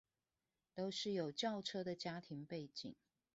[0.73, 2.95] 都是有轎車的家庭背景